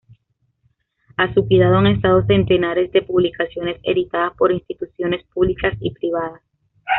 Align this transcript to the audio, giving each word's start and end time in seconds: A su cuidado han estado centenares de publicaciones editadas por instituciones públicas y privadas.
A 1.15 1.31
su 1.35 1.47
cuidado 1.47 1.75
han 1.77 1.85
estado 1.85 2.25
centenares 2.25 2.91
de 2.91 3.03
publicaciones 3.03 3.79
editadas 3.83 4.33
por 4.35 4.51
instituciones 4.51 5.23
públicas 5.25 5.77
y 5.79 5.91
privadas. 5.91 6.41